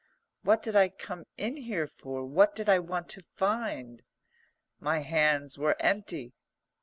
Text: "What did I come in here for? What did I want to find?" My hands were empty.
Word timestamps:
"What 0.41 0.63
did 0.63 0.75
I 0.75 0.89
come 0.89 1.25
in 1.37 1.57
here 1.57 1.85
for? 1.85 2.25
What 2.25 2.55
did 2.55 2.67
I 2.67 2.79
want 2.79 3.07
to 3.09 3.23
find?" 3.35 4.01
My 4.79 5.01
hands 5.03 5.59
were 5.59 5.79
empty. 5.79 6.33